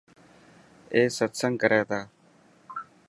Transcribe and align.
اي 0.93 1.01
ستسنگ 1.17 1.55
ڪري 1.61 1.81
تا. 1.89 1.99